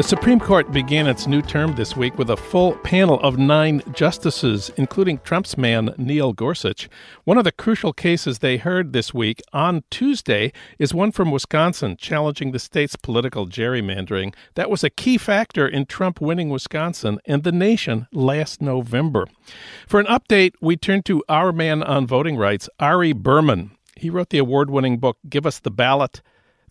The 0.00 0.08
Supreme 0.08 0.40
Court 0.40 0.72
began 0.72 1.06
its 1.06 1.26
new 1.26 1.42
term 1.42 1.74
this 1.74 1.94
week 1.94 2.16
with 2.16 2.30
a 2.30 2.36
full 2.38 2.72
panel 2.76 3.20
of 3.20 3.36
nine 3.36 3.82
justices, 3.92 4.72
including 4.78 5.18
Trump's 5.18 5.58
man, 5.58 5.94
Neil 5.98 6.32
Gorsuch. 6.32 6.88
One 7.24 7.36
of 7.36 7.44
the 7.44 7.52
crucial 7.52 7.92
cases 7.92 8.38
they 8.38 8.56
heard 8.56 8.94
this 8.94 9.12
week 9.12 9.42
on 9.52 9.84
Tuesday 9.90 10.54
is 10.78 10.94
one 10.94 11.12
from 11.12 11.30
Wisconsin 11.30 11.98
challenging 11.98 12.52
the 12.52 12.58
state's 12.58 12.96
political 12.96 13.46
gerrymandering. 13.46 14.34
That 14.54 14.70
was 14.70 14.82
a 14.82 14.88
key 14.88 15.18
factor 15.18 15.68
in 15.68 15.84
Trump 15.84 16.18
winning 16.18 16.48
Wisconsin 16.48 17.18
and 17.26 17.44
the 17.44 17.52
nation 17.52 18.06
last 18.10 18.62
November. 18.62 19.26
For 19.86 20.00
an 20.00 20.06
update, 20.06 20.54
we 20.62 20.78
turn 20.78 21.02
to 21.02 21.22
our 21.28 21.52
man 21.52 21.82
on 21.82 22.06
voting 22.06 22.38
rights, 22.38 22.70
Ari 22.78 23.12
Berman. 23.12 23.72
He 23.96 24.08
wrote 24.08 24.30
the 24.30 24.38
award 24.38 24.70
winning 24.70 24.96
book, 24.96 25.18
Give 25.28 25.44
Us 25.44 25.58
the 25.58 25.70
Ballot 25.70 26.22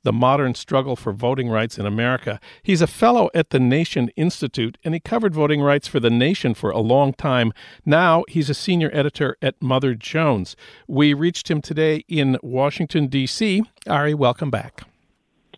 the 0.04 0.14
Modern 0.14 0.56
Struggle 0.56 0.96
for 0.96 1.12
Voting 1.12 1.50
Rights 1.50 1.78
in 1.78 1.86
America. 1.86 2.40
He's 2.64 2.82
a 2.82 2.88
fellow 2.88 3.30
at 3.34 3.50
the 3.50 3.60
Nation 3.60 4.10
Institute, 4.16 4.78
and 4.84 4.94
he 4.94 5.00
covered 5.00 5.34
voting 5.34 5.62
rights 5.62 5.88
for 5.88 6.00
the 6.00 6.10
nation 6.10 6.54
for 6.54 6.72
a 6.72 6.80
long 6.80 7.14
time. 7.14 7.54
Now 7.86 8.24
he's 8.28 8.50
a 8.50 8.54
senior 8.54 8.90
editor 8.94 9.38
at 9.42 9.62
Mother 9.62 9.96
Jones. 9.96 10.56
We 10.88 11.14
reached 11.14 11.50
him 11.50 11.62
today 11.62 12.04
in 12.08 12.38
Washington, 12.42 13.08
D.C. 13.08 13.64
Ari, 13.88 14.14
welcome 14.14 14.50
back. 14.50 14.84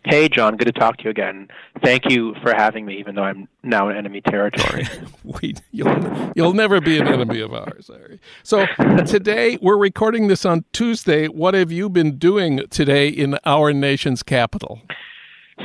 Hey, 0.04 0.30
John, 0.30 0.58
good 0.58 0.66
to 0.66 0.72
talk 0.72 0.98
to 0.98 1.04
you 1.04 1.10
again. 1.12 1.48
Thank 1.84 2.10
you 2.10 2.34
for 2.42 2.54
having 2.54 2.86
me, 2.86 2.98
even 2.98 3.14
though 3.14 3.24
I'm 3.24 3.48
now 3.62 3.90
in 3.90 3.98
enemy 3.98 4.22
territory. 4.22 4.88
we, 5.24 5.54
you'll, 5.72 6.32
you'll 6.36 6.54
never 6.54 6.82
be 6.82 6.98
an 6.98 7.08
enemy 7.08 7.40
of 7.40 7.54
ours. 7.54 7.92
So 8.42 8.66
today, 9.06 9.60
we're 9.62 9.78
recording 9.78 10.28
this 10.28 10.44
on 10.44 10.66
Tuesday. 10.74 11.28
What 11.28 11.54
have 11.54 11.72
you 11.72 11.88
been 11.88 12.18
doing 12.18 12.62
today 12.72 13.10
in 13.10 13.38
our 13.46 13.74
nation's 13.74 14.24
capital? 14.24 14.82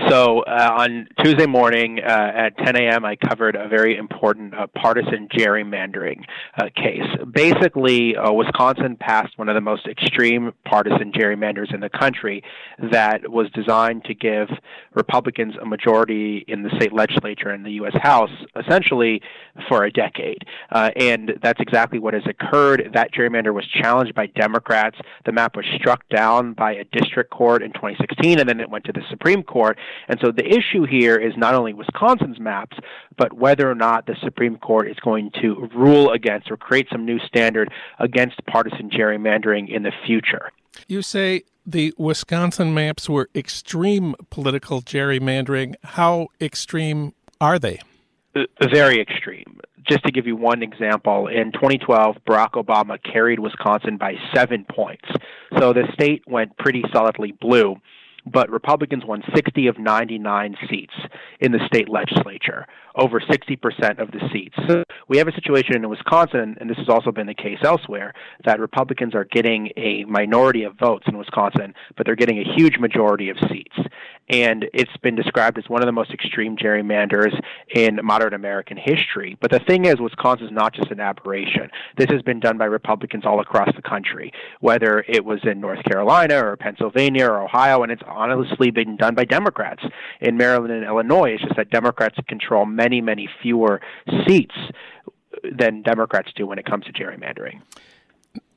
So 0.08 0.40
uh, 0.40 0.76
on 0.78 1.08
Tuesday 1.22 1.46
morning 1.46 2.00
uh, 2.00 2.32
at 2.34 2.56
10 2.58 2.76
a.m., 2.76 3.04
I 3.04 3.16
covered 3.16 3.56
a 3.56 3.68
very 3.68 3.96
important 3.96 4.54
uh, 4.54 4.66
partisan 4.68 5.28
gerrymandering 5.28 6.24
uh, 6.58 6.68
case. 6.76 7.06
Basically, 7.32 8.16
uh, 8.16 8.32
Wisconsin 8.32 8.96
passed 8.96 9.38
one 9.38 9.48
of 9.48 9.54
the 9.54 9.60
most 9.60 9.86
extreme 9.86 10.52
partisan 10.64 11.12
gerrymanders 11.12 11.72
in 11.72 11.80
the 11.80 11.88
country 11.88 12.42
that 12.90 13.30
was 13.30 13.48
designed 13.52 14.04
to 14.04 14.14
give 14.14 14.48
Republicans 14.94 15.54
a 15.60 15.66
majority 15.66 16.44
in 16.48 16.62
the 16.62 16.70
state 16.76 16.92
legislature 16.92 17.50
and 17.50 17.64
the 17.64 17.72
U.S. 17.72 17.96
House, 18.02 18.30
essentially 18.56 19.22
for 19.68 19.84
a 19.84 19.90
decade. 19.90 20.44
Uh, 20.70 20.90
and 20.96 21.32
that's 21.42 21.60
exactly 21.60 21.98
what 21.98 22.14
has 22.14 22.24
occurred. 22.26 22.90
That 22.92 23.12
gerrymander 23.12 23.54
was 23.54 23.66
challenged 23.66 24.14
by 24.14 24.26
Democrats. 24.26 24.96
The 25.24 25.32
map 25.32 25.56
was 25.56 25.64
struck 25.76 26.08
down 26.08 26.52
by 26.52 26.72
a 26.72 26.84
district 26.84 27.30
court 27.30 27.62
in 27.62 27.72
2016, 27.72 28.40
and 28.40 28.48
then 28.48 28.60
it 28.60 28.68
went 28.68 28.84
to 28.84 28.92
the 28.92 29.02
Supreme 29.08 29.42
Court. 29.42 29.75
And 30.08 30.18
so 30.22 30.30
the 30.30 30.46
issue 30.46 30.84
here 30.84 31.16
is 31.16 31.32
not 31.36 31.54
only 31.54 31.72
Wisconsin's 31.72 32.38
maps, 32.38 32.76
but 33.16 33.32
whether 33.32 33.70
or 33.70 33.74
not 33.74 34.06
the 34.06 34.16
Supreme 34.22 34.58
Court 34.58 34.88
is 34.88 34.96
going 35.02 35.30
to 35.42 35.68
rule 35.74 36.10
against 36.10 36.50
or 36.50 36.56
create 36.56 36.88
some 36.90 37.04
new 37.04 37.18
standard 37.20 37.72
against 37.98 38.44
partisan 38.46 38.90
gerrymandering 38.90 39.74
in 39.74 39.82
the 39.82 39.92
future. 40.06 40.50
You 40.88 41.02
say 41.02 41.42
the 41.66 41.94
Wisconsin 41.98 42.74
maps 42.74 43.08
were 43.08 43.28
extreme 43.34 44.14
political 44.30 44.82
gerrymandering. 44.82 45.74
How 45.82 46.28
extreme 46.40 47.14
are 47.40 47.58
they? 47.58 47.80
Uh, 48.34 48.42
very 48.72 49.00
extreme. 49.00 49.60
Just 49.88 50.04
to 50.04 50.12
give 50.12 50.26
you 50.26 50.36
one 50.36 50.62
example, 50.62 51.28
in 51.28 51.52
2012, 51.52 52.16
Barack 52.26 52.52
Obama 52.52 52.98
carried 53.02 53.38
Wisconsin 53.38 53.96
by 53.96 54.14
seven 54.34 54.66
points. 54.68 55.08
So 55.58 55.72
the 55.72 55.84
state 55.94 56.22
went 56.26 56.56
pretty 56.56 56.82
solidly 56.92 57.32
blue 57.40 57.76
but 58.26 58.50
Republicans 58.50 59.04
won 59.04 59.22
60 59.34 59.68
of 59.68 59.78
99 59.78 60.56
seats 60.68 60.94
in 61.40 61.52
the 61.52 61.60
state 61.66 61.88
legislature, 61.88 62.66
over 62.94 63.20
60% 63.20 64.00
of 64.00 64.10
the 64.10 64.20
seats. 64.32 64.56
So 64.68 64.84
we 65.08 65.18
have 65.18 65.28
a 65.28 65.32
situation 65.32 65.76
in 65.76 65.88
Wisconsin, 65.88 66.56
and 66.60 66.68
this 66.68 66.78
has 66.78 66.88
also 66.88 67.12
been 67.12 67.26
the 67.26 67.34
case 67.34 67.58
elsewhere, 67.62 68.14
that 68.44 68.58
Republicans 68.58 69.14
are 69.14 69.24
getting 69.24 69.70
a 69.76 70.04
minority 70.04 70.64
of 70.64 70.76
votes 70.78 71.04
in 71.06 71.16
Wisconsin, 71.16 71.74
but 71.96 72.06
they're 72.06 72.16
getting 72.16 72.38
a 72.38 72.54
huge 72.56 72.78
majority 72.78 73.28
of 73.28 73.36
seats. 73.48 73.76
And 74.28 74.66
it's 74.74 74.96
been 75.02 75.14
described 75.14 75.56
as 75.56 75.68
one 75.68 75.82
of 75.82 75.86
the 75.86 75.92
most 75.92 76.10
extreme 76.10 76.56
gerrymanders 76.56 77.32
in 77.74 78.00
modern 78.02 78.34
American 78.34 78.76
history. 78.76 79.36
But 79.40 79.52
the 79.52 79.60
thing 79.60 79.84
is, 79.84 80.00
Wisconsin 80.00 80.46
is 80.46 80.52
not 80.52 80.74
just 80.74 80.90
an 80.90 80.98
aberration. 80.98 81.70
This 81.96 82.10
has 82.10 82.22
been 82.22 82.40
done 82.40 82.58
by 82.58 82.64
Republicans 82.64 83.24
all 83.24 83.40
across 83.40 83.74
the 83.76 83.82
country, 83.82 84.32
whether 84.60 85.04
it 85.08 85.24
was 85.24 85.40
in 85.44 85.60
North 85.60 85.82
Carolina 85.84 86.44
or 86.44 86.56
Pennsylvania 86.56 87.26
or 87.26 87.42
Ohio, 87.42 87.82
and 87.82 87.92
it's 87.92 88.02
honestly 88.06 88.70
been 88.70 88.96
done 88.96 89.14
by 89.14 89.24
Democrats 89.24 89.84
in 90.20 90.36
Maryland 90.36 90.72
and 90.72 90.84
Illinois. 90.84 91.34
It's 91.34 91.42
just 91.42 91.56
that 91.56 91.70
Democrats 91.70 92.16
control 92.26 92.66
many, 92.66 93.00
many 93.00 93.28
fewer 93.42 93.80
seats 94.26 94.56
than 95.56 95.82
Democrats 95.82 96.32
do 96.34 96.46
when 96.46 96.58
it 96.58 96.64
comes 96.64 96.84
to 96.86 96.92
gerrymandering. 96.92 97.60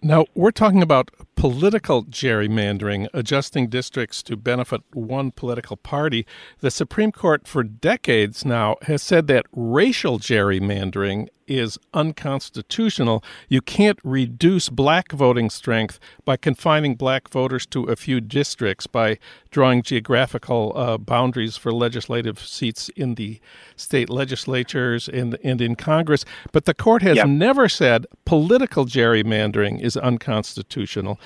Now, 0.01 0.27
we're 0.33 0.51
talking 0.51 0.81
about 0.81 1.11
political 1.35 2.05
gerrymandering, 2.05 3.07
adjusting 3.13 3.67
districts 3.67 4.23
to 4.23 4.37
benefit 4.37 4.81
one 4.93 5.31
political 5.31 5.75
party. 5.75 6.25
The 6.61 6.71
Supreme 6.71 7.11
Court, 7.11 7.45
for 7.45 7.63
decades 7.63 8.45
now, 8.45 8.77
has 8.83 9.01
said 9.01 9.27
that 9.27 9.45
racial 9.51 10.17
gerrymandering 10.17 11.27
is 11.49 11.77
unconstitutional. 11.93 13.23
You 13.47 13.61
can't 13.61 13.99
reduce 14.03 14.69
black 14.69 15.11
voting 15.11 15.49
strength 15.49 15.99
by 16.23 16.37
confining 16.37 16.95
black 16.95 17.29
voters 17.29 17.65
to 17.67 17.85
a 17.85 17.95
few 17.95 18.21
districts, 18.21 18.87
by 18.87 19.17
drawing 19.51 19.81
geographical 19.81 20.73
uh, 20.75 20.97
boundaries 20.97 21.57
for 21.57 21.73
legislative 21.73 22.39
seats 22.39 22.89
in 22.89 23.15
the 23.15 23.41
state 23.75 24.09
legislatures 24.09 25.09
and, 25.09 25.37
and 25.43 25.59
in 25.61 25.75
Congress. 25.75 26.23
But 26.51 26.65
the 26.65 26.73
court 26.73 27.01
has 27.01 27.17
yep. 27.17 27.27
never 27.27 27.67
said 27.67 28.05
political 28.25 28.85
gerrymandering 28.85 29.81
is 29.81 29.97
unconstitutional 29.97 31.19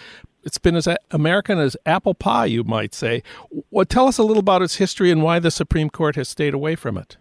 it's 0.44 0.58
been 0.58 0.76
as 0.76 0.88
American 1.12 1.58
as 1.58 1.78
apple 1.86 2.14
pie, 2.14 2.46
you 2.46 2.64
might 2.64 2.94
say. 2.94 3.24
Well, 3.72 3.86
tell 3.86 4.08
us 4.08 4.18
a 4.18 4.24
little 4.24 4.42
about 4.42 4.62
its 4.62 4.76
history 4.76 5.10
and 5.10 5.24
why 5.24 5.40
the 5.40 5.52
Supreme 5.52 5.90
Court 5.90 6.16
has 6.16 6.30
stayed 6.30 6.54
away 6.54 6.76
from 6.76 6.98
it. 6.98 7.18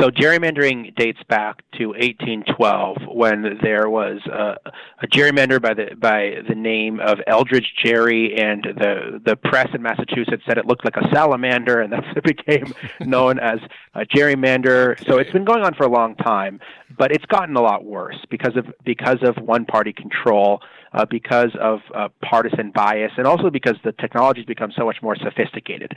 So 0.00 0.10
gerrymandering 0.10 0.94
dates 0.96 1.20
back 1.28 1.62
to 1.78 1.88
1812 1.88 2.96
when 3.12 3.58
there 3.62 3.90
was 3.90 4.20
a, 4.26 4.56
a 5.02 5.06
gerrymander 5.06 5.60
by 5.60 5.74
the 5.74 5.94
by 5.96 6.36
the 6.48 6.54
name 6.54 6.98
of 6.98 7.18
Elbridge 7.28 7.66
Gerry, 7.84 8.34
and 8.40 8.64
the 8.64 9.20
the 9.22 9.36
press 9.36 9.68
in 9.74 9.82
Massachusetts 9.82 10.42
said 10.46 10.56
it 10.56 10.66
looked 10.66 10.84
like 10.86 10.96
a 10.96 11.06
salamander, 11.12 11.80
and 11.80 11.92
that's 11.92 12.06
it 12.16 12.24
became 12.24 12.72
known 13.00 13.38
as 13.38 13.58
a 13.94 14.06
gerrymander. 14.06 14.98
So 15.06 15.18
it's 15.18 15.30
been 15.30 15.44
going 15.44 15.62
on 15.62 15.74
for 15.74 15.84
a 15.84 15.90
long 15.90 16.16
time, 16.16 16.58
but 16.96 17.12
it's 17.12 17.26
gotten 17.26 17.54
a 17.56 17.60
lot 17.60 17.84
worse 17.84 18.18
because 18.30 18.56
of 18.56 18.66
because 18.84 19.18
of 19.22 19.36
one 19.44 19.66
party 19.66 19.92
control 19.92 20.62
uh, 20.94 21.04
because 21.06 21.50
of 21.60 21.80
uh, 21.94 22.08
partisan 22.22 22.70
bias, 22.70 23.12
and 23.16 23.26
also 23.26 23.50
because 23.50 23.76
the 23.84 23.92
technology 23.92 24.40
has 24.40 24.46
become 24.46 24.72
so 24.76 24.84
much 24.84 25.02
more 25.02 25.16
sophisticated. 25.16 25.92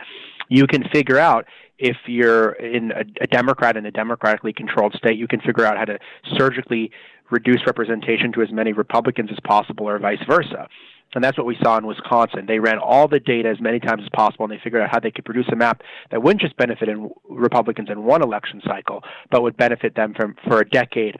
You 0.49 0.67
can 0.67 0.83
figure 0.93 1.17
out 1.17 1.45
if 1.77 1.97
you're 2.07 2.53
in 2.53 2.91
a, 2.91 3.03
a 3.21 3.27
Democrat 3.27 3.77
in 3.77 3.85
a 3.85 3.91
democratically 3.91 4.53
controlled 4.53 4.93
state, 4.93 5.17
you 5.17 5.27
can 5.27 5.41
figure 5.41 5.65
out 5.65 5.77
how 5.77 5.85
to 5.85 5.99
surgically 6.37 6.91
reduce 7.31 7.65
representation 7.65 8.31
to 8.33 8.41
as 8.41 8.51
many 8.51 8.71
Republicans 8.71 9.29
as 9.31 9.39
possible, 9.43 9.87
or 9.87 9.97
vice 9.99 10.23
versa. 10.27 10.67
And 11.13 11.23
that's 11.23 11.37
what 11.37 11.47
we 11.47 11.57
saw 11.63 11.77
in 11.77 11.87
Wisconsin. 11.87 12.45
They 12.45 12.59
ran 12.59 12.77
all 12.77 13.07
the 13.07 13.19
data 13.19 13.49
as 13.49 13.61
many 13.61 13.79
times 13.79 14.03
as 14.03 14.09
possible, 14.13 14.45
and 14.45 14.51
they 14.51 14.61
figured 14.63 14.81
out 14.81 14.89
how 14.91 14.99
they 14.99 15.11
could 15.11 15.25
produce 15.25 15.47
a 15.51 15.55
map 15.55 15.81
that 16.11 16.21
wouldn't 16.21 16.41
just 16.41 16.57
benefit 16.57 16.89
in 16.89 17.09
Republicans 17.29 17.89
in 17.89 18.03
one 18.03 18.21
election 18.21 18.61
cycle, 18.65 19.01
but 19.31 19.41
would 19.41 19.55
benefit 19.55 19.95
them 19.95 20.13
from, 20.13 20.35
for 20.47 20.59
a 20.59 20.69
decade 20.69 21.15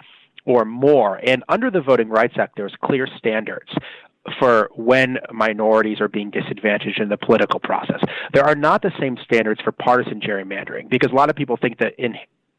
or 0.46 0.66
more. 0.66 1.20
And 1.26 1.44
under 1.50 1.72
the 1.72 1.82
Voting 1.82 2.10
Rights 2.10 2.36
Act, 2.38 2.54
there's 2.58 2.76
clear 2.84 3.08
standards 3.18 3.72
for 4.40 4.70
when 4.76 5.18
minorities 5.32 6.02
are 6.02 6.08
being 6.08 6.32
disadvantaged 6.32 7.00
in 7.00 7.10
the 7.10 7.18
political 7.18 7.60
process. 7.60 8.02
There 8.34 8.44
are 8.44 8.56
not 8.56 8.82
the 8.82 8.92
same 9.00 9.18
standards 9.24 9.62
for 9.62 9.72
partisan 9.72 10.20
gerrymandering 10.20 10.90
because 10.90 11.12
a 11.12 11.16
lot 11.16 11.30
of 11.30 11.36
people 11.36 11.58
think 11.58 11.78
that 11.80 11.94
in 11.98 12.16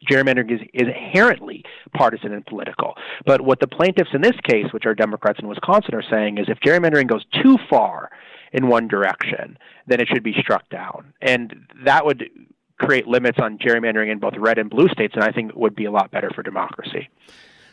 gerrymandering 0.08 0.52
is, 0.52 0.60
is 0.72 0.88
inherently 0.88 1.64
partisan 1.94 2.32
and 2.32 2.44
political. 2.46 2.94
But 3.24 3.40
what 3.40 3.60
the 3.60 3.66
plaintiffs 3.66 4.10
in 4.12 4.20
this 4.20 4.36
case, 4.44 4.66
which 4.72 4.86
are 4.86 4.94
Democrats 4.94 5.40
in 5.40 5.48
Wisconsin, 5.48 5.94
are 5.94 6.04
saying 6.08 6.38
is 6.38 6.46
if 6.48 6.58
gerrymandering 6.60 7.08
goes 7.08 7.24
too 7.42 7.56
far 7.68 8.10
in 8.52 8.68
one 8.68 8.88
direction, 8.88 9.58
then 9.86 10.00
it 10.00 10.08
should 10.08 10.22
be 10.22 10.34
struck 10.40 10.68
down. 10.70 11.12
And 11.20 11.66
that 11.84 12.04
would 12.04 12.30
create 12.78 13.06
limits 13.06 13.38
on 13.40 13.58
gerrymandering 13.58 14.12
in 14.12 14.18
both 14.18 14.34
red 14.36 14.58
and 14.58 14.70
blue 14.70 14.88
states, 14.88 15.14
and 15.14 15.24
I 15.24 15.32
think 15.32 15.54
would 15.54 15.74
be 15.74 15.86
a 15.86 15.90
lot 15.90 16.10
better 16.10 16.30
for 16.34 16.42
democracy. 16.42 17.08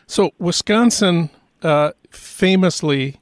So, 0.06 0.32
Wisconsin 0.38 1.30
uh, 1.62 1.92
famously 2.10 3.20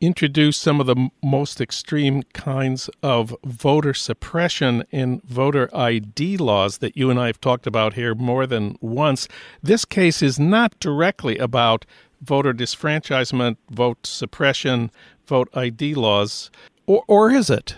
introduced 0.00 0.60
some 0.60 0.80
of 0.80 0.86
the 0.86 1.10
most 1.22 1.60
extreme 1.60 2.22
kinds 2.32 2.88
of 3.02 3.34
voter 3.44 3.92
suppression 3.92 4.84
in 4.90 5.20
voter 5.24 5.68
ID 5.74 6.36
laws 6.36 6.78
that 6.78 6.96
you 6.96 7.10
and 7.10 7.18
I 7.18 7.26
have 7.26 7.40
talked 7.40 7.66
about 7.66 7.94
here 7.94 8.14
more 8.14 8.46
than 8.46 8.76
once. 8.80 9.28
This 9.62 9.84
case 9.84 10.22
is 10.22 10.38
not 10.38 10.78
directly 10.78 11.38
about 11.38 11.84
voter 12.20 12.52
disfranchisement, 12.52 13.56
vote 13.70 14.06
suppression, 14.06 14.90
vote 15.26 15.48
ID 15.54 15.94
laws, 15.94 16.50
or, 16.86 17.02
or 17.06 17.30
is 17.30 17.50
it? 17.50 17.76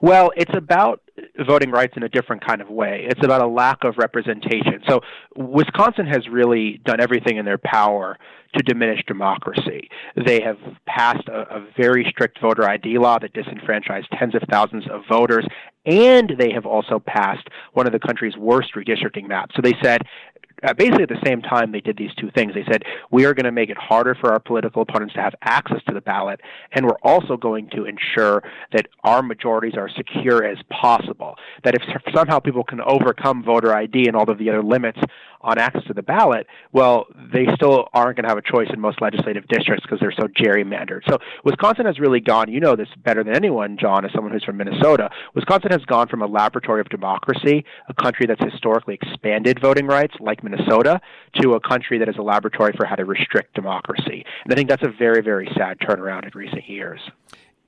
Well, 0.00 0.32
it's 0.36 0.54
about 0.54 1.02
voting 1.46 1.70
rights 1.70 1.94
in 1.96 2.02
a 2.02 2.08
different 2.08 2.44
kind 2.44 2.60
of 2.60 2.68
way. 2.68 3.06
It's 3.08 3.24
about 3.24 3.42
a 3.42 3.46
lack 3.46 3.84
of 3.84 3.96
representation. 3.98 4.82
So 4.88 5.00
Wisconsin 5.36 6.06
has 6.06 6.28
really 6.30 6.80
done 6.84 7.00
everything 7.00 7.36
in 7.36 7.44
their 7.44 7.58
power 7.58 8.18
to 8.56 8.62
diminish 8.62 9.00
democracy. 9.06 9.88
They 10.16 10.40
have 10.40 10.56
passed 10.86 11.28
a, 11.28 11.56
a, 11.56 11.66
very 11.76 12.06
strict 12.08 12.40
voter 12.40 12.66
ID 12.68 12.98
law 12.98 13.18
that 13.18 13.34
disenfranchised 13.34 14.08
tens 14.18 14.34
of 14.34 14.42
thousands 14.50 14.84
of 14.90 15.02
voters, 15.08 15.46
and 15.84 16.32
they 16.38 16.50
have 16.52 16.64
also 16.64 16.98
passed 16.98 17.46
one 17.74 17.86
of 17.86 17.92
the 17.92 17.98
country's 17.98 18.36
worst 18.38 18.70
redistricting 18.74 19.28
maps. 19.28 19.54
So 19.54 19.60
they 19.62 19.74
said 19.82 20.02
uh, 20.62 20.74
basically 20.74 21.02
at 21.02 21.08
the 21.08 21.22
same 21.24 21.42
time 21.42 21.72
they 21.72 21.80
did 21.80 21.96
these 21.96 22.14
two 22.18 22.30
things. 22.30 22.54
They 22.54 22.64
said, 22.70 22.82
we 23.10 23.24
are 23.24 23.34
going 23.34 23.44
to 23.44 23.52
make 23.52 23.70
it 23.70 23.76
harder 23.76 24.14
for 24.14 24.32
our 24.32 24.40
political 24.40 24.82
opponents 24.82 25.14
to 25.14 25.20
have 25.20 25.34
access 25.42 25.82
to 25.88 25.94
the 25.94 26.00
ballot, 26.00 26.40
and 26.72 26.86
we're 26.86 26.98
also 27.02 27.36
going 27.36 27.70
to 27.70 27.84
ensure 27.84 28.42
that 28.72 28.86
our 29.04 29.22
majorities 29.22 29.74
are 29.76 29.88
secure 29.88 30.44
as 30.44 30.58
possible. 30.70 31.36
That 31.64 31.74
if 31.74 31.82
somehow 32.14 32.38
people 32.38 32.64
can 32.64 32.80
overcome 32.80 33.42
voter 33.42 33.74
ID 33.74 34.06
and 34.06 34.16
all 34.16 34.28
of 34.28 34.38
the 34.38 34.48
other 34.48 34.62
limits 34.62 34.98
on 35.40 35.58
access 35.58 35.84
to 35.84 35.94
the 35.94 36.02
ballot, 36.02 36.46
well, 36.72 37.06
they 37.32 37.46
still 37.54 37.88
aren't 37.94 38.16
going 38.16 38.24
to 38.24 38.28
have 38.28 38.38
a 38.38 38.42
choice 38.42 38.68
in 38.72 38.80
most 38.80 39.00
legislative 39.00 39.46
districts 39.48 39.84
because 39.84 40.00
they're 40.00 40.12
so 40.12 40.26
gerrymandered. 40.26 41.02
So 41.08 41.18
Wisconsin 41.44 41.86
has 41.86 41.98
really 41.98 42.20
gone, 42.20 42.50
you 42.50 42.60
know 42.60 42.74
this 42.74 42.88
better 43.04 43.22
than 43.22 43.36
anyone, 43.36 43.76
John, 43.78 44.04
as 44.04 44.12
someone 44.12 44.32
who's 44.32 44.44
from 44.44 44.56
Minnesota. 44.56 45.10
Wisconsin 45.34 45.70
has 45.70 45.84
gone 45.84 46.08
from 46.08 46.22
a 46.22 46.26
laboratory 46.26 46.80
of 46.80 46.88
democracy, 46.88 47.64
a 47.88 47.94
country 47.94 48.26
that's 48.26 48.42
historically 48.42 48.94
expanded 48.94 49.60
voting 49.60 49.86
rights, 49.86 50.14
like 50.20 50.42
Minnesota, 50.50 51.00
to 51.40 51.54
a 51.54 51.60
country 51.60 51.98
that 51.98 52.08
is 52.08 52.16
a 52.18 52.22
laboratory 52.22 52.72
for 52.76 52.84
how 52.84 52.96
to 52.96 53.04
restrict 53.04 53.54
democracy. 53.54 54.24
And 54.44 54.52
I 54.52 54.56
think 54.56 54.68
that's 54.68 54.82
a 54.82 54.92
very, 54.98 55.22
very 55.22 55.50
sad 55.56 55.78
turnaround 55.80 56.24
in 56.24 56.30
recent 56.34 56.68
years. 56.68 57.00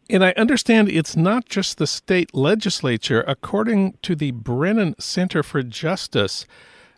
And 0.08 0.24
I 0.24 0.32
understand 0.36 0.88
it's 0.88 1.16
not 1.16 1.48
just 1.48 1.78
the 1.78 1.86
state 1.86 2.34
legislature. 2.34 3.22
According 3.28 3.98
to 4.02 4.16
the 4.16 4.32
Brennan 4.32 4.96
Center 4.98 5.42
for 5.42 5.62
Justice, 5.62 6.46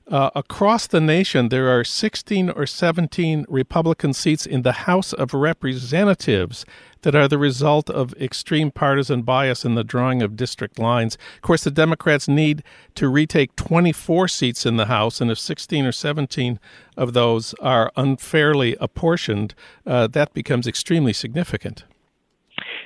uh, 0.08 0.30
across 0.34 0.86
the 0.86 1.00
nation, 1.00 1.48
there 1.48 1.68
are 1.68 1.84
16 1.84 2.50
or 2.50 2.66
17 2.66 3.46
Republican 3.48 4.12
seats 4.12 4.44
in 4.44 4.62
the 4.62 4.72
House 4.72 5.12
of 5.12 5.32
Representatives 5.32 6.64
that 7.02 7.14
are 7.14 7.28
the 7.28 7.38
result 7.38 7.88
of 7.88 8.12
extreme 8.14 8.70
partisan 8.70 9.22
bias 9.22 9.64
in 9.64 9.74
the 9.74 9.84
drawing 9.84 10.22
of 10.22 10.36
district 10.36 10.78
lines. 10.78 11.16
Of 11.36 11.42
course, 11.42 11.64
the 11.64 11.70
Democrats 11.70 12.28
need 12.28 12.62
to 12.96 13.08
retake 13.08 13.54
24 13.56 14.28
seats 14.28 14.66
in 14.66 14.76
the 14.76 14.86
House, 14.86 15.20
and 15.20 15.30
if 15.30 15.38
16 15.38 15.86
or 15.86 15.92
17 15.92 16.58
of 16.96 17.12
those 17.12 17.54
are 17.60 17.92
unfairly 17.96 18.76
apportioned, 18.80 19.54
uh, 19.86 20.06
that 20.08 20.34
becomes 20.34 20.66
extremely 20.66 21.12
significant. 21.12 21.84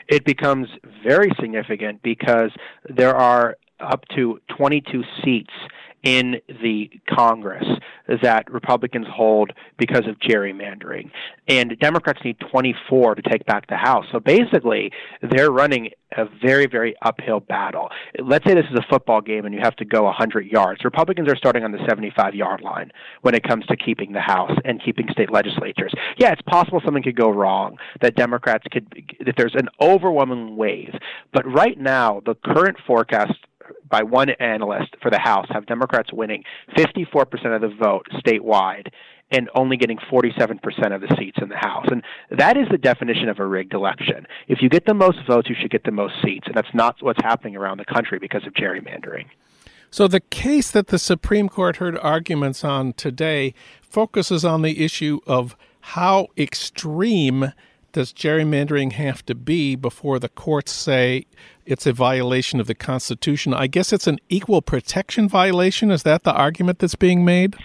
It 0.08 0.24
becomes 0.24 0.68
very 1.02 1.30
significant 1.40 2.02
because 2.02 2.52
there 2.88 3.16
are 3.16 3.56
up 3.80 4.06
to 4.14 4.40
22 4.56 5.02
seats 5.22 5.52
in 6.06 6.36
the 6.62 6.88
Congress 7.10 7.66
that 8.22 8.48
Republicans 8.48 9.08
hold 9.12 9.52
because 9.76 10.06
of 10.06 10.16
gerrymandering. 10.20 11.10
And 11.48 11.76
Democrats 11.80 12.20
need 12.24 12.36
24 12.52 13.16
to 13.16 13.22
take 13.22 13.44
back 13.44 13.66
the 13.66 13.76
House. 13.76 14.04
So 14.12 14.20
basically, 14.20 14.92
they're 15.20 15.50
running 15.50 15.90
a 16.16 16.26
very, 16.40 16.66
very 16.66 16.94
uphill 17.02 17.40
battle. 17.40 17.88
Let's 18.22 18.46
say 18.46 18.54
this 18.54 18.66
is 18.70 18.78
a 18.78 18.86
football 18.88 19.20
game 19.20 19.46
and 19.46 19.52
you 19.52 19.60
have 19.60 19.74
to 19.76 19.84
go 19.84 20.04
100 20.04 20.46
yards. 20.46 20.84
Republicans 20.84 21.28
are 21.28 21.36
starting 21.36 21.64
on 21.64 21.72
the 21.72 21.84
75 21.88 22.36
yard 22.36 22.60
line 22.60 22.92
when 23.22 23.34
it 23.34 23.42
comes 23.42 23.66
to 23.66 23.76
keeping 23.76 24.12
the 24.12 24.20
House 24.20 24.56
and 24.64 24.80
keeping 24.80 25.08
state 25.10 25.32
legislatures. 25.32 25.92
Yeah, 26.18 26.30
it's 26.30 26.42
possible 26.42 26.80
something 26.84 27.02
could 27.02 27.16
go 27.16 27.30
wrong, 27.30 27.78
that 28.00 28.14
Democrats 28.14 28.64
could, 28.70 28.86
that 29.24 29.34
there's 29.36 29.56
an 29.56 29.68
overwhelming 29.80 30.56
wave. 30.56 30.94
But 31.32 31.52
right 31.52 31.76
now, 31.76 32.22
the 32.24 32.36
current 32.36 32.76
forecast 32.86 33.34
by 33.88 34.02
one 34.02 34.30
analyst 34.30 34.94
for 35.00 35.10
the 35.10 35.18
House 35.18 35.46
have 35.50 35.66
Democrats 35.66 36.12
winning 36.12 36.44
54% 36.76 37.54
of 37.54 37.60
the 37.60 37.74
vote 37.80 38.06
statewide 38.14 38.88
and 39.30 39.50
only 39.54 39.76
getting 39.76 39.98
47% 39.98 40.94
of 40.94 41.00
the 41.00 41.14
seats 41.18 41.38
in 41.42 41.48
the 41.48 41.56
House. 41.56 41.86
And 41.90 42.02
that 42.30 42.56
is 42.56 42.68
the 42.70 42.78
definition 42.78 43.28
of 43.28 43.40
a 43.40 43.46
rigged 43.46 43.74
election. 43.74 44.26
If 44.46 44.62
you 44.62 44.68
get 44.68 44.86
the 44.86 44.94
most 44.94 45.18
votes, 45.26 45.48
you 45.48 45.56
should 45.60 45.70
get 45.70 45.84
the 45.84 45.90
most 45.90 46.14
seats. 46.24 46.46
And 46.46 46.54
that's 46.54 46.72
not 46.72 46.96
what's 47.00 47.20
happening 47.22 47.56
around 47.56 47.78
the 47.78 47.84
country 47.84 48.18
because 48.18 48.46
of 48.46 48.52
gerrymandering. 48.54 49.26
So, 49.90 50.08
the 50.08 50.20
case 50.20 50.70
that 50.72 50.88
the 50.88 50.98
Supreme 50.98 51.48
Court 51.48 51.76
heard 51.76 51.96
arguments 51.98 52.64
on 52.64 52.92
today 52.92 53.54
focuses 53.80 54.44
on 54.44 54.62
the 54.62 54.84
issue 54.84 55.20
of 55.26 55.56
how 55.80 56.28
extreme 56.36 57.52
does 57.96 58.12
gerrymandering 58.12 58.92
have 58.92 59.24
to 59.24 59.34
be 59.34 59.74
before 59.74 60.18
the 60.18 60.28
courts 60.28 60.70
say 60.70 61.24
it's 61.64 61.86
a 61.86 61.94
violation 61.94 62.60
of 62.60 62.66
the 62.66 62.74
Constitution? 62.74 63.54
I 63.54 63.68
guess 63.68 63.90
it's 63.90 64.06
an 64.06 64.18
equal 64.28 64.60
protection 64.60 65.30
violation. 65.30 65.90
Is 65.90 66.02
that 66.02 66.22
the 66.22 66.34
argument 66.34 66.78
that's 66.78 66.94
being 66.94 67.24
made? 67.24 67.56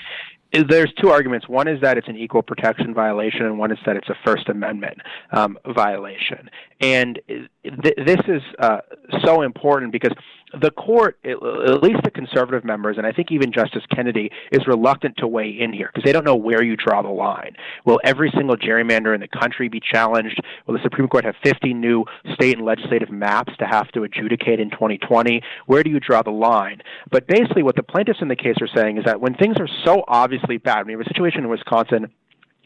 there's 0.53 0.91
two 1.01 1.09
arguments. 1.09 1.49
One 1.49 1.67
is 1.67 1.81
that 1.81 1.97
it's 1.97 2.07
an 2.07 2.15
equal 2.15 2.43
protection 2.43 2.93
violation, 2.93 3.45
and 3.45 3.59
one 3.59 3.73
is 3.73 3.77
that 3.85 3.97
it's 3.97 4.09
a 4.09 4.15
First 4.23 4.47
Amendment 4.47 4.99
um, 5.31 5.57
violation. 5.75 6.49
And 6.79 7.19
th- 7.63 7.95
this 8.05 8.19
is 8.27 8.41
uh, 8.59 8.79
so 9.23 9.41
important 9.41 9.91
because 9.91 10.13
the 10.59 10.71
court, 10.71 11.17
at 11.23 11.83
least 11.83 12.01
the 12.03 12.11
conservative 12.11 12.65
members, 12.65 12.97
and 12.97 13.07
I 13.07 13.11
think 13.11 13.31
even 13.31 13.53
Justice 13.53 13.83
Kennedy, 13.93 14.31
is 14.51 14.67
reluctant 14.67 15.17
to 15.17 15.27
weigh 15.27 15.49
in 15.59 15.71
here 15.71 15.89
because 15.93 16.05
they 16.05 16.11
don't 16.11 16.25
know 16.25 16.35
where 16.35 16.63
you 16.63 16.75
draw 16.75 17.01
the 17.01 17.09
line. 17.09 17.55
Will 17.85 17.99
every 18.03 18.31
single 18.35 18.57
gerrymander 18.57 19.13
in 19.13 19.21
the 19.21 19.27
country 19.27 19.69
be 19.69 19.79
challenged? 19.79 20.41
Will 20.67 20.73
the 20.73 20.83
Supreme 20.83 21.07
Court 21.07 21.25
have 21.25 21.35
50 21.43 21.73
new 21.73 22.05
state 22.33 22.57
and 22.57 22.65
legislative 22.65 23.09
maps 23.09 23.53
to 23.59 23.65
have 23.65 23.89
to 23.91 24.03
adjudicate 24.03 24.59
in 24.59 24.69
2020? 24.71 25.41
Where 25.67 25.83
do 25.83 25.89
you 25.89 25.99
draw 25.99 26.21
the 26.21 26.31
line? 26.31 26.81
But 27.09 27.27
basically, 27.27 27.63
what 27.63 27.75
the 27.75 27.83
plaintiffs 27.83 28.19
in 28.21 28.27
the 28.27 28.35
case 28.35 28.55
are 28.61 28.69
saying 28.75 28.97
is 28.97 29.05
that 29.05 29.21
when 29.21 29.35
things 29.35 29.57
are 29.59 29.69
so 29.85 30.03
obviously 30.07 30.57
bad, 30.57 30.85
we 30.85 30.93
have 30.93 31.01
a 31.01 31.05
situation 31.05 31.41
in 31.41 31.49
Wisconsin 31.49 32.11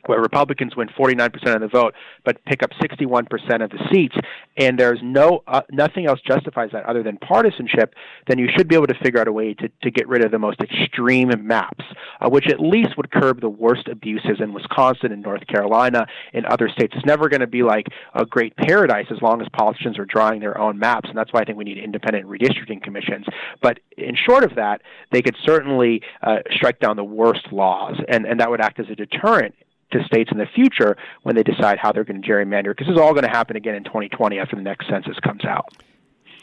where 0.08 0.20
Republicans 0.20 0.76
win 0.76 0.88
49% 0.90 1.56
of 1.56 1.62
the 1.62 1.68
vote 1.68 1.94
but 2.24 2.44
pick 2.46 2.64
up 2.64 2.72
61% 2.82 3.64
of 3.64 3.70
the 3.70 3.80
seats, 3.92 4.16
and 4.58 4.80
there's 4.80 5.00
no 5.04 5.44
uh, 5.48 5.62
nothing 5.72 6.06
else 6.06 6.20
justifies 6.26 6.70
that 6.72 6.86
other 6.86 7.04
than 7.04 7.18
partisanship, 7.18 7.94
then 8.28 8.40
you 8.40 8.48
should 8.56 8.68
be 8.68 8.76
able 8.76 8.88
to 8.88 8.96
figure 9.04 9.20
out 9.20 9.28
a 9.28 9.32
way 9.32 9.54
to, 9.54 9.70
to 9.84 9.92
get 9.92 10.08
rid 10.08 10.24
of 10.24 10.32
the 10.32 10.40
most 10.40 10.60
extreme 10.60 11.32
maps, 11.42 11.84
uh, 12.22 12.30
which 12.30 12.48
at 12.48 12.60
least 12.60 12.98
would 12.98 13.12
curb 13.12 13.42
the 13.42 13.50
worst 13.50 13.88
abuses 13.88 14.40
in 14.40 14.54
Wisconsin 14.54 15.12
and 15.12 15.22
North 15.22 15.46
Carolina 15.48 16.08
and 16.34 16.46
other 16.46 16.70
states. 16.70 16.94
It's 16.96 17.06
never 17.06 17.30
going 17.30 17.42
to 17.42 17.48
be 17.48 17.64
like 17.64 17.88
a 18.14 18.26
great 18.26 18.56
paradise 18.56 19.08
as 19.12 19.22
long 19.22 19.42
as 19.42 19.48
politicians 19.54 20.00
are 20.00 20.06
drawing 20.06 20.40
their 20.40 20.58
own 20.58 20.80
maps, 20.80 21.10
and 21.10 21.18
that's 21.18 21.32
why 21.34 21.42
I 21.42 21.46
think 21.46 21.58
we 21.58 21.64
need 21.64 21.78
independent 21.78 22.26
redistricting 22.28 22.82
commissions. 22.82 23.26
But 23.62 23.80
in 23.98 24.16
short 24.16 24.44
of 24.44 24.56
that, 24.56 24.82
they 25.12 25.22
could 25.22 25.36
certainly 25.44 26.02
uh, 26.22 26.38
strike 26.52 26.80
down 26.80 26.96
the 26.96 27.04
worst 27.04 27.52
laws, 27.52 27.96
and, 28.08 28.26
and 28.26 28.40
that 28.40 28.50
would 28.50 28.62
act 28.62 28.80
as 28.80 28.88
a 28.90 28.96
deterrent 28.96 29.56
to 29.92 30.04
states 30.06 30.32
in 30.32 30.38
the 30.38 30.48
future 30.54 30.98
when 31.24 31.36
they 31.36 31.44
decide 31.44 31.78
how 31.80 31.92
they're 31.92 32.04
going 32.04 32.22
to 32.22 32.28
gerrymander. 32.28 32.70
Because 32.70 32.88
this 32.88 32.96
is 32.96 33.00
all 33.00 33.14
going 33.14 33.24
to 33.24 33.30
happen 33.30 33.56
again 33.56 33.76
in 33.76 33.84
2020 33.84 34.40
after 34.40 34.56
the 34.56 34.62
next 34.62 34.88
census 34.90 35.18
comes 35.24 35.46
out. 35.46 35.66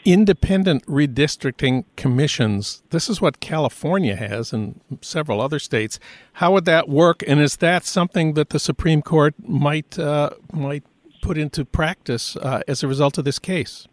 Independent 0.05 0.85
redistricting 0.85 1.85
commissions. 1.95 2.83
This 2.89 3.09
is 3.09 3.21
what 3.21 3.39
California 3.39 4.17
has 4.17 4.51
and 4.51 4.79
several 5.01 5.39
other 5.39 5.59
states. 5.59 5.97
How 6.33 6.51
would 6.51 6.65
that 6.65 6.89
work? 6.89 7.23
And 7.25 7.39
is 7.39 7.57
that 7.57 7.85
something 7.85 8.33
that 8.33 8.49
the 8.49 8.59
Supreme 8.59 9.01
Court 9.01 9.33
might 9.39 9.97
uh, 9.97 10.31
might 10.51 10.83
put 11.21 11.37
into 11.37 11.63
practice 11.63 12.35
uh, 12.35 12.61
as 12.67 12.83
a 12.83 12.87
result 12.87 13.17
of 13.17 13.23
this 13.23 13.39
case? 13.39 13.87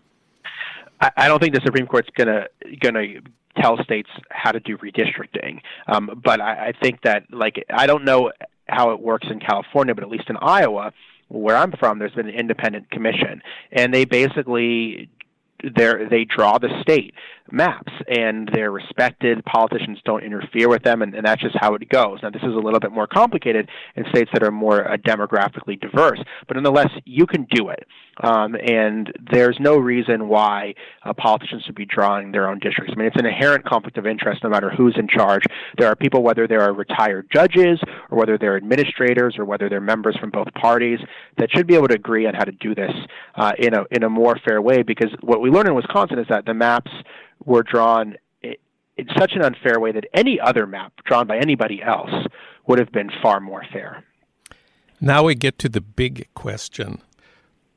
I, 1.00 1.12
I 1.16 1.28
don't 1.28 1.40
think 1.40 1.54
the 1.54 1.62
Supreme 1.64 1.86
Court's 1.86 2.08
going 2.16 2.26
to 2.26 2.48
going 2.80 2.94
to 2.94 3.20
tell 3.60 3.82
states 3.82 4.10
how 4.30 4.52
to 4.52 4.60
do 4.60 4.76
redistricting. 4.78 5.60
Um, 5.86 6.20
but 6.22 6.40
I, 6.40 6.68
I 6.68 6.72
think 6.80 7.02
that, 7.02 7.24
like, 7.30 7.64
I 7.70 7.86
don't 7.86 8.04
know 8.04 8.32
how 8.70 8.92
it 8.92 9.00
works 9.00 9.26
in 9.30 9.40
California, 9.40 9.94
but 9.94 10.04
at 10.04 10.10
least 10.10 10.28
in 10.28 10.36
Iowa, 10.40 10.92
where 11.28 11.56
I'm 11.56 11.72
from, 11.72 11.98
there's 11.98 12.12
been 12.12 12.28
an 12.28 12.34
independent 12.34 12.90
commission, 12.90 13.42
and 13.72 13.94
they 13.94 14.04
basically 14.04 15.10
they 15.62 16.24
draw 16.24 16.58
the 16.58 16.68
state 16.82 17.14
maps 17.50 17.92
and 18.08 18.48
they're 18.52 18.70
respected. 18.70 19.44
Politicians 19.44 19.98
don't 20.04 20.22
interfere 20.22 20.68
with 20.68 20.82
them, 20.82 21.02
and, 21.02 21.14
and 21.14 21.26
that's 21.26 21.42
just 21.42 21.56
how 21.60 21.74
it 21.74 21.88
goes. 21.88 22.20
Now, 22.22 22.30
this 22.30 22.42
is 22.42 22.54
a 22.54 22.58
little 22.58 22.80
bit 22.80 22.92
more 22.92 23.06
complicated 23.06 23.68
in 23.96 24.04
states 24.10 24.30
that 24.32 24.42
are 24.42 24.50
more 24.50 24.90
uh, 24.90 24.96
demographically 24.96 25.80
diverse, 25.80 26.20
but 26.46 26.54
nonetheless, 26.54 26.90
you 27.04 27.26
can 27.26 27.46
do 27.50 27.70
it. 27.70 27.86
Um, 28.22 28.54
and 28.54 29.12
there's 29.32 29.56
no 29.60 29.76
reason 29.78 30.28
why 30.28 30.74
uh, 31.04 31.12
politicians 31.14 31.62
should 31.64 31.74
be 31.74 31.86
drawing 31.86 32.32
their 32.32 32.48
own 32.48 32.58
districts. 32.58 32.92
I 32.94 32.98
mean, 32.98 33.06
it's 33.06 33.18
an 33.18 33.26
inherent 33.26 33.64
conflict 33.64 33.96
of 33.96 34.06
interest 34.06 34.44
no 34.44 34.50
matter 34.50 34.70
who's 34.70 34.96
in 34.98 35.08
charge. 35.08 35.42
There 35.78 35.88
are 35.88 35.96
people, 35.96 36.22
whether 36.22 36.46
they 36.46 36.56
are 36.56 36.72
retired 36.72 37.28
judges 37.32 37.80
or 38.10 38.18
whether 38.18 38.36
they're 38.38 38.56
administrators 38.56 39.36
or 39.38 39.44
whether 39.44 39.68
they're 39.68 39.80
members 39.80 40.16
from 40.18 40.30
both 40.30 40.52
parties, 40.54 40.98
that 41.38 41.50
should 41.50 41.66
be 41.66 41.74
able 41.74 41.88
to 41.88 41.94
agree 41.94 42.26
on 42.26 42.34
how 42.34 42.44
to 42.44 42.52
do 42.52 42.74
this 42.74 42.92
uh, 43.36 43.52
in 43.58 43.74
a 43.74 43.84
in 43.90 44.02
a 44.02 44.08
more 44.08 44.38
fair 44.44 44.60
way. 44.60 44.82
Because 44.82 45.10
what 45.20 45.40
we 45.40 45.50
learned 45.50 45.68
in 45.68 45.74
Wisconsin 45.74 46.18
is 46.18 46.26
that 46.28 46.46
the 46.46 46.54
maps 46.54 46.90
were 47.44 47.62
drawn 47.62 48.16
in 49.00 49.06
such 49.18 49.32
an 49.34 49.42
unfair 49.42 49.80
way 49.80 49.92
that 49.92 50.04
any 50.14 50.38
other 50.38 50.66
map 50.66 50.92
drawn 51.04 51.26
by 51.26 51.38
anybody 51.38 51.82
else 51.82 52.10
would 52.66 52.78
have 52.78 52.92
been 52.92 53.10
far 53.22 53.40
more 53.40 53.64
fair. 53.72 54.04
Now 55.00 55.24
we 55.24 55.34
get 55.34 55.58
to 55.60 55.68
the 55.68 55.80
big 55.80 56.28
question. 56.34 57.00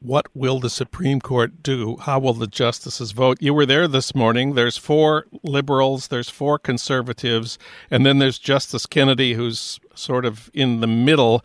What 0.03 0.27
will 0.35 0.59
the 0.59 0.69
Supreme 0.69 1.21
Court 1.21 1.63
do? 1.63 1.95
How 1.97 2.19
will 2.19 2.33
the 2.33 2.47
justices 2.47 3.13
vote? 3.13 3.37
You 3.39 3.53
were 3.53 3.65
there 3.65 3.87
this 3.87 4.13
morning. 4.13 4.53
There's 4.53 4.75
four 4.75 5.27
liberals, 5.43 6.09
there's 6.09 6.29
four 6.29 6.59
conservatives, 6.59 7.57
and 7.89 8.05
then 8.05 8.19
there's 8.19 8.37
Justice 8.37 8.85
Kennedy, 8.85 9.33
who's 9.33 9.79
sort 9.95 10.25
of 10.25 10.51
in 10.53 10.81
the 10.81 10.87
middle. 10.87 11.43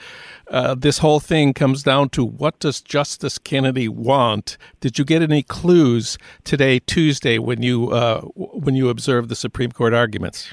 Uh, 0.50 0.75
this 0.75 0.99
whole 0.99 1.21
thing 1.21 1.55
comes 1.55 1.85
down 1.85 2.09
to 2.11 2.25
what 2.25 2.59
does 2.59 2.81
Justice 2.81 3.38
Kennedy 3.38 3.88
want? 3.88 4.59
Did 4.81 4.99
you 4.99 5.05
get 5.05 5.23
any 5.23 5.45
clues 5.45 6.19
today, 6.43 6.81
Tuesday, 6.81 7.38
when 7.38 7.62
you 7.62 7.91
uh, 7.91 8.23
when 8.23 8.75
you 8.75 8.88
observed 8.88 9.29
the 9.29 9.37
Supreme 9.37 9.71
Court 9.71 9.95
arguments? 9.95 10.53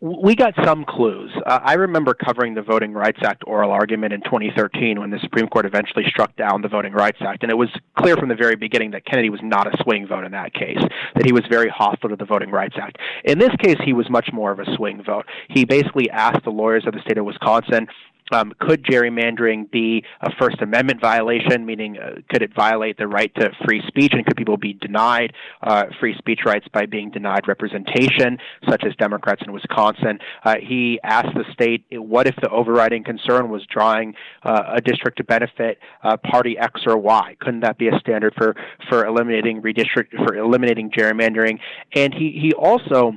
We 0.00 0.34
got 0.34 0.52
some 0.62 0.84
clues. 0.84 1.30
Uh, 1.46 1.60
I 1.62 1.74
remember 1.74 2.12
covering 2.12 2.54
the 2.54 2.62
Voting 2.62 2.92
Rights 2.92 3.20
Act 3.22 3.44
oral 3.46 3.70
argument 3.70 4.12
in 4.12 4.20
2013 4.22 5.00
when 5.00 5.10
the 5.10 5.18
Supreme 5.20 5.48
Court 5.48 5.64
eventually 5.64 6.04
struck 6.08 6.36
down 6.36 6.60
the 6.60 6.68
Voting 6.68 6.92
Rights 6.92 7.18
Act. 7.20 7.42
And 7.42 7.50
it 7.50 7.56
was 7.56 7.70
clear 7.98 8.16
from 8.16 8.28
the 8.28 8.34
very 8.34 8.56
beginning 8.56 8.90
that 8.90 9.06
Kennedy 9.06 9.30
was 9.30 9.40
not 9.42 9.66
a 9.66 9.82
swing 9.82 10.06
vote 10.06 10.24
in 10.24 10.32
that 10.32 10.52
case, 10.52 10.80
that 11.14 11.24
he 11.24 11.32
was 11.32 11.44
very 11.48 11.70
hostile 11.70 12.10
to 12.10 12.16
the 12.16 12.26
Voting 12.26 12.50
Rights 12.50 12.76
Act. 12.80 12.98
In 13.24 13.38
this 13.38 13.54
case, 13.62 13.76
he 13.84 13.94
was 13.94 14.10
much 14.10 14.28
more 14.32 14.52
of 14.52 14.60
a 14.60 14.76
swing 14.76 15.02
vote. 15.02 15.24
He 15.48 15.64
basically 15.64 16.10
asked 16.10 16.44
the 16.44 16.50
lawyers 16.50 16.84
of 16.86 16.92
the 16.92 17.00
state 17.00 17.16
of 17.16 17.24
Wisconsin 17.24 17.86
um, 18.32 18.52
could 18.58 18.84
gerrymandering 18.84 19.70
be 19.70 20.04
a 20.20 20.30
First 20.38 20.60
Amendment 20.60 21.00
violation, 21.00 21.64
meaning 21.64 21.98
uh, 21.98 22.16
could 22.30 22.42
it 22.42 22.54
violate 22.54 22.98
the 22.98 23.06
right 23.06 23.32
to 23.36 23.50
free 23.64 23.82
speech, 23.86 24.12
and 24.12 24.24
could 24.26 24.36
people 24.36 24.56
be 24.56 24.72
denied 24.74 25.32
uh, 25.62 25.84
free 26.00 26.14
speech 26.18 26.40
rights 26.44 26.66
by 26.72 26.86
being 26.86 27.10
denied 27.10 27.46
representation, 27.46 28.38
such 28.68 28.84
as 28.84 28.94
Democrats 28.96 29.42
in 29.46 29.52
Wisconsin? 29.52 30.18
Uh, 30.44 30.56
he 30.60 30.98
asked 31.02 31.34
the 31.34 31.44
state, 31.52 31.84
what 31.92 32.26
if 32.26 32.34
the 32.42 32.48
overriding 32.50 33.04
concern 33.04 33.50
was 33.50 33.64
drawing 33.66 34.14
uh, 34.42 34.74
a 34.74 34.80
district 34.80 35.18
to 35.18 35.24
benefit 35.24 35.78
uh, 36.02 36.16
party 36.16 36.56
X 36.58 36.82
or 36.86 36.96
Y? 36.98 37.36
Couldn't 37.40 37.60
that 37.60 37.78
be 37.78 37.88
a 37.88 37.98
standard 38.00 38.34
for 38.36 38.54
for 38.88 39.06
eliminating 39.06 39.62
redistrict 39.62 40.10
for 40.24 40.36
eliminating 40.36 40.90
gerrymandering? 40.90 41.58
And 41.94 42.12
he 42.12 42.38
he 42.40 42.52
also 42.52 43.12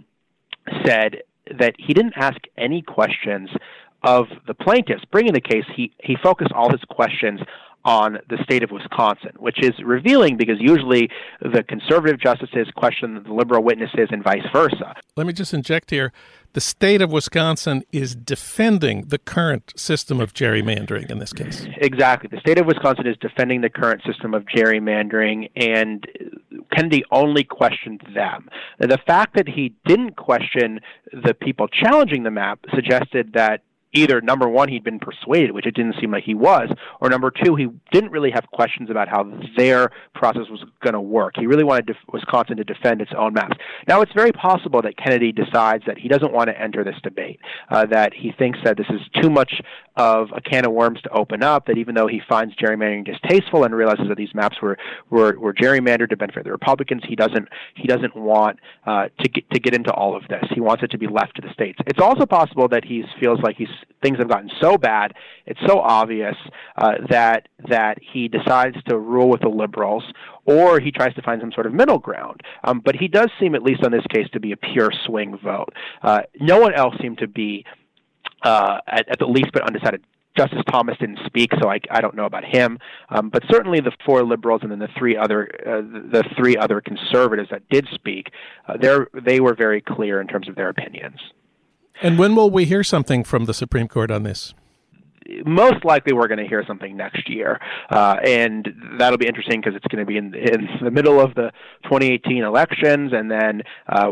said 0.85 1.23
that 1.57 1.73
he 1.77 1.93
didn't 1.93 2.13
ask 2.15 2.37
any 2.57 2.81
questions 2.81 3.49
of 4.03 4.27
the 4.47 4.53
plaintiffs 4.53 5.03
bringing 5.11 5.33
the 5.33 5.41
case, 5.41 5.65
he, 5.75 5.91
he 6.01 6.15
focused 6.21 6.51
all 6.53 6.71
his 6.71 6.81
questions 6.89 7.41
on 7.85 8.19
the 8.29 8.37
state 8.43 8.61
of 8.61 8.71
Wisconsin, 8.71 9.31
which 9.37 9.63
is 9.63 9.73
revealing 9.83 10.35
because 10.35 10.57
usually 10.59 11.09
the 11.41 11.63
conservative 11.63 12.19
justices 12.19 12.67
question 12.75 13.23
the 13.23 13.33
liberal 13.33 13.63
witnesses 13.63 14.09
and 14.11 14.23
vice 14.23 14.45
versa. 14.51 14.95
Let 15.15 15.27
me 15.27 15.33
just 15.33 15.53
inject 15.53 15.89
here. 15.89 16.11
The 16.53 16.61
state 16.61 17.01
of 17.01 17.11
Wisconsin 17.11 17.83
is 17.91 18.15
defending 18.15 19.05
the 19.07 19.19
current 19.19 19.71
system 19.75 20.19
of 20.19 20.33
gerrymandering 20.33 21.09
in 21.09 21.19
this 21.19 21.31
case. 21.31 21.67
Exactly. 21.77 22.27
The 22.31 22.39
state 22.39 22.57
of 22.57 22.65
Wisconsin 22.65 23.05
is 23.05 23.17
defending 23.17 23.61
the 23.61 23.69
current 23.69 24.01
system 24.03 24.33
of 24.33 24.45
gerrymandering, 24.45 25.51
and 25.55 26.07
Kennedy 26.73 27.03
only 27.11 27.43
questioned 27.43 28.01
them. 28.15 28.49
The 28.79 28.97
fact 29.05 29.35
that 29.35 29.47
he 29.47 29.75
didn't 29.85 30.15
question 30.15 30.79
the 31.13 31.35
people 31.35 31.67
challenging 31.67 32.23
the 32.23 32.31
map 32.31 32.59
suggested 32.73 33.33
that 33.33 33.61
either 33.93 34.21
number 34.21 34.47
one 34.47 34.69
he'd 34.69 34.83
been 34.83 34.99
persuaded 34.99 35.51
which 35.51 35.65
it 35.65 35.75
didn't 35.75 35.95
seem 35.99 36.11
like 36.11 36.23
he 36.23 36.33
was 36.33 36.69
or 37.01 37.09
number 37.09 37.31
two 37.31 37.55
he 37.55 37.67
didn't 37.91 38.11
really 38.11 38.31
have 38.31 38.45
questions 38.51 38.89
about 38.89 39.07
how 39.07 39.23
their 39.57 39.91
process 40.13 40.43
was 40.49 40.63
going 40.83 40.93
to 40.93 41.01
work. 41.01 41.33
He 41.37 41.47
really 41.47 41.63
wanted 41.63 41.95
wisconsin 42.11 42.57
to 42.57 42.63
defend 42.63 43.01
its 43.01 43.11
own 43.17 43.33
maps. 43.33 43.57
Now 43.87 44.01
it's 44.01 44.13
very 44.13 44.31
possible 44.31 44.81
that 44.81 44.97
kennedy 44.97 45.31
decides 45.31 45.83
that 45.87 45.97
he 45.97 46.07
doesn't 46.07 46.31
want 46.31 46.49
to 46.49 46.59
enter 46.59 46.83
this 46.83 46.95
debate 47.03 47.39
uh, 47.69 47.85
that 47.87 48.13
he 48.13 48.31
thinks 48.37 48.59
that 48.63 48.77
this 48.77 48.87
is 48.89 49.01
too 49.21 49.29
much 49.29 49.61
of 49.95 50.29
a 50.35 50.41
can 50.41 50.65
of 50.65 50.71
worms 50.71 51.01
to 51.01 51.09
open 51.09 51.43
up 51.43 51.65
that 51.67 51.77
even 51.77 51.95
though 51.95 52.07
he 52.07 52.21
finds 52.29 52.55
gerrymandering 52.55 53.05
distasteful 53.05 53.63
and 53.63 53.75
realizes 53.75 54.05
that 54.07 54.17
these 54.17 54.33
maps 54.33 54.57
were 54.61 54.77
were, 55.09 55.37
were 55.39 55.53
gerrymandered 55.53 56.09
to 56.09 56.17
benefit 56.17 56.43
the 56.43 56.51
republicans 56.51 57.01
he 57.07 57.15
doesn't 57.15 57.47
he 57.75 57.87
doesn't 57.87 58.15
want 58.15 58.59
uh, 58.85 59.07
to 59.19 59.29
get 59.29 59.49
to 59.51 59.59
get 59.59 59.73
into 59.73 59.91
all 59.91 60.15
of 60.15 60.23
this. 60.27 60.43
He 60.53 60.61
wants 60.61 60.83
it 60.83 60.91
to 60.91 60.97
be 60.97 61.07
left 61.07 61.35
to 61.35 61.41
the 61.41 61.51
states. 61.53 61.79
It's 61.87 61.99
also 61.99 62.25
possible 62.25 62.67
that 62.69 62.85
he 62.85 63.03
feels 63.19 63.39
like 63.41 63.55
he's 63.57 63.67
things 64.01 64.17
have 64.17 64.29
gotten 64.29 64.49
so 64.61 64.77
bad, 64.77 65.13
it's 65.45 65.59
so 65.67 65.79
obvious 65.79 66.35
uh, 66.77 66.93
that 67.09 67.47
that 67.69 67.97
he 68.01 68.27
decides 68.27 68.75
to 68.87 68.97
rule 68.97 69.29
with 69.29 69.41
the 69.41 69.49
liberals, 69.49 70.03
or 70.45 70.79
he 70.79 70.91
tries 70.91 71.13
to 71.15 71.21
find 71.21 71.41
some 71.41 71.51
sort 71.51 71.65
of 71.65 71.73
middle 71.73 71.99
ground. 71.99 72.41
Um, 72.63 72.81
but 72.83 72.95
he 72.95 73.07
does 73.07 73.29
seem, 73.39 73.55
at 73.55 73.63
least 73.63 73.83
on 73.83 73.91
this 73.91 74.05
case, 74.13 74.27
to 74.33 74.39
be 74.39 74.51
a 74.51 74.57
pure 74.57 74.91
swing 75.05 75.37
vote. 75.43 75.73
Uh, 76.01 76.21
no 76.39 76.59
one 76.59 76.73
else 76.73 76.95
seemed 77.01 77.19
to 77.19 77.27
be, 77.27 77.65
uh, 78.43 78.79
at, 78.87 79.09
at 79.09 79.19
the 79.19 79.27
least, 79.27 79.49
but 79.53 79.63
undecided. 79.63 80.03
Justice 80.37 80.61
Thomas 80.69 80.95
didn't 80.99 81.19
speak, 81.25 81.51
so 81.59 81.69
I, 81.69 81.79
I 81.91 81.99
don't 81.99 82.15
know 82.15 82.25
about 82.25 82.45
him. 82.45 82.79
Um, 83.09 83.29
but 83.29 83.43
certainly 83.49 83.81
the 83.81 83.91
four 84.05 84.23
liberals 84.23 84.61
and 84.61 84.71
then 84.71 84.79
the 84.79 84.87
three 84.97 85.17
other 85.17 85.49
uh, 85.65 85.81
the 85.81 86.23
three 86.37 86.55
other 86.55 86.79
conservatives 86.79 87.49
that 87.49 87.67
did 87.69 87.87
speak, 87.93 88.31
uh, 88.67 88.77
they 89.25 89.39
were 89.41 89.55
very 89.55 89.81
clear 89.81 90.21
in 90.21 90.27
terms 90.27 90.47
of 90.47 90.55
their 90.55 90.69
opinions. 90.69 91.19
And 92.01 92.17
when 92.17 92.35
will 92.35 92.49
we 92.49 92.65
hear 92.65 92.83
something 92.83 93.23
from 93.23 93.45
the 93.45 93.53
Supreme 93.53 93.87
Court 93.87 94.11
on 94.11 94.23
this? 94.23 94.53
most 95.45 95.85
likely 95.85 96.13
we're 96.13 96.27
going 96.27 96.39
to 96.39 96.47
hear 96.47 96.63
something 96.65 96.97
next 96.97 97.29
year, 97.29 97.59
uh, 97.91 98.17
and 98.25 98.67
that'll 98.97 99.17
be 99.17 99.27
interesting 99.27 99.61
because 99.61 99.75
it's 99.75 99.85
going 99.87 100.03
to 100.03 100.05
be 100.05 100.17
in, 100.17 100.33
in 100.33 100.67
the 100.81 100.91
middle 100.91 101.19
of 101.19 101.35
the 101.35 101.51
2018 101.83 102.43
elections, 102.43 103.11
and 103.13 103.29
then 103.29 103.61
uh, 103.87 104.11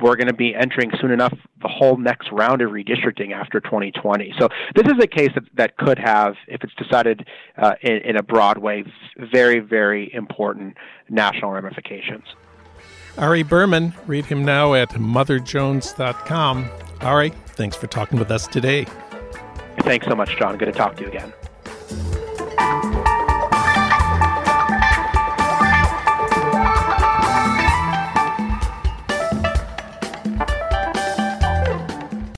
we're 0.00 0.16
going 0.16 0.26
to 0.26 0.34
be 0.34 0.54
entering 0.54 0.90
soon 1.00 1.10
enough 1.12 1.32
the 1.62 1.68
whole 1.68 1.96
next 1.96 2.30
round 2.32 2.60
of 2.60 2.70
redistricting 2.70 3.32
after 3.32 3.60
2020. 3.60 4.34
So 4.38 4.48
this 4.74 4.86
is 4.86 5.00
a 5.00 5.06
case 5.06 5.30
that, 5.34 5.44
that 5.54 5.76
could 5.76 5.98
have, 5.98 6.34
if 6.48 6.62
it's 6.64 6.74
decided 6.74 7.26
uh, 7.56 7.74
in, 7.82 7.98
in 7.98 8.16
a 8.16 8.22
broad 8.22 8.58
way, 8.58 8.84
very, 9.16 9.60
very 9.60 10.12
important 10.12 10.76
national 11.08 11.52
ramifications. 11.52 12.24
Ari 13.18 13.42
Berman, 13.44 13.94
read 14.06 14.26
him 14.26 14.44
now 14.44 14.74
at 14.74 14.90
motherjones.com. 14.90 16.68
Ari, 17.00 17.30
thanks 17.46 17.76
for 17.76 17.86
talking 17.86 18.18
with 18.18 18.30
us 18.30 18.46
today. 18.46 18.86
Thanks 19.80 20.06
so 20.06 20.14
much, 20.14 20.36
John. 20.38 20.56
Good 20.58 20.66
to 20.66 20.72
talk 20.72 20.96
to 20.96 21.02
you 21.02 21.08
again. 21.08 21.32